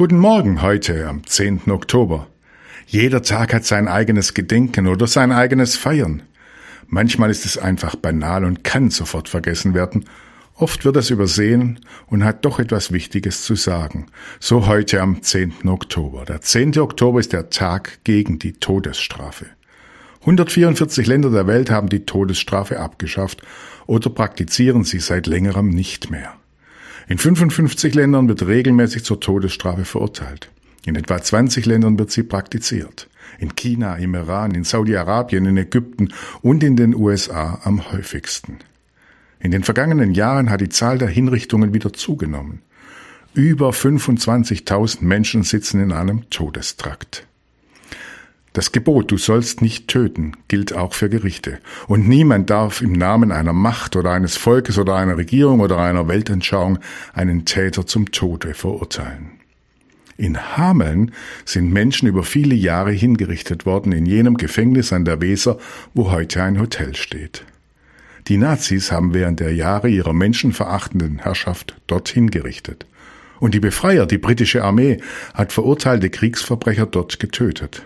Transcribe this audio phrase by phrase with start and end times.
[0.00, 1.70] Guten Morgen heute am 10.
[1.70, 2.26] Oktober.
[2.86, 6.22] Jeder Tag hat sein eigenes Gedenken oder sein eigenes Feiern.
[6.86, 10.06] Manchmal ist es einfach banal und kann sofort vergessen werden.
[10.54, 14.06] Oft wird es übersehen und hat doch etwas Wichtiges zu sagen.
[14.38, 15.68] So heute am 10.
[15.68, 16.24] Oktober.
[16.24, 16.78] Der 10.
[16.78, 19.48] Oktober ist der Tag gegen die Todesstrafe.
[20.20, 23.42] 144 Länder der Welt haben die Todesstrafe abgeschafft
[23.86, 26.40] oder praktizieren sie seit längerem nicht mehr.
[27.10, 30.48] In 55 Ländern wird regelmäßig zur Todesstrafe verurteilt.
[30.86, 33.08] In etwa 20 Ländern wird sie praktiziert.
[33.40, 38.58] In China, im Iran, in Saudi-Arabien, in Ägypten und in den USA am häufigsten.
[39.40, 42.62] In den vergangenen Jahren hat die Zahl der Hinrichtungen wieder zugenommen.
[43.34, 47.26] Über 25.000 Menschen sitzen in einem Todestrakt.
[48.52, 51.60] Das Gebot, du sollst nicht töten, gilt auch für Gerichte.
[51.86, 56.08] Und niemand darf im Namen einer Macht oder eines Volkes oder einer Regierung oder einer
[56.08, 56.80] Weltanschauung
[57.12, 59.30] einen Täter zum Tode verurteilen.
[60.16, 61.12] In Hameln
[61.44, 65.56] sind Menschen über viele Jahre hingerichtet worden in jenem Gefängnis an der Weser,
[65.94, 67.44] wo heute ein Hotel steht.
[68.26, 72.84] Die Nazis haben während der Jahre ihrer menschenverachtenden Herrschaft dort hingerichtet.
[73.38, 74.98] Und die Befreier, die britische Armee,
[75.34, 77.84] hat verurteilte Kriegsverbrecher dort getötet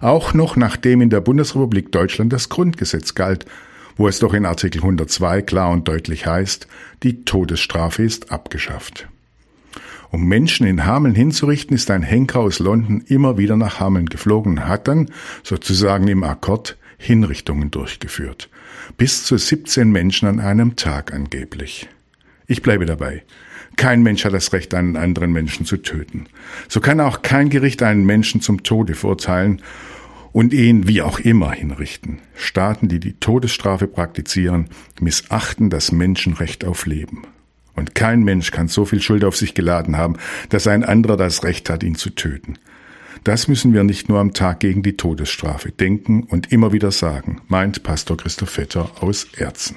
[0.00, 3.46] auch noch nachdem in der Bundesrepublik Deutschland das Grundgesetz galt,
[3.96, 6.66] wo es doch in Artikel 102 klar und deutlich heißt,
[7.02, 9.08] die Todesstrafe ist abgeschafft.
[10.10, 14.52] Um Menschen in Hameln hinzurichten, ist ein Henker aus London immer wieder nach Hameln geflogen
[14.52, 15.10] und hat dann,
[15.42, 18.48] sozusagen im Akkord, Hinrichtungen durchgeführt.
[18.96, 21.88] Bis zu 17 Menschen an einem Tag angeblich.
[22.46, 23.24] Ich bleibe dabei.
[23.76, 26.26] Kein Mensch hat das Recht, einen anderen Menschen zu töten.
[26.68, 29.60] So kann auch kein Gericht einen Menschen zum Tode verurteilen
[30.32, 32.20] und ihn wie auch immer hinrichten.
[32.34, 34.68] Staaten, die die Todesstrafe praktizieren,
[35.00, 37.22] missachten das Menschenrecht auf Leben.
[37.74, 40.16] Und kein Mensch kann so viel Schuld auf sich geladen haben,
[40.48, 42.58] dass ein anderer das Recht hat, ihn zu töten.
[43.24, 47.40] Das müssen wir nicht nur am Tag gegen die Todesstrafe denken und immer wieder sagen,
[47.48, 49.76] meint Pastor Christoph Vetter aus Erzen.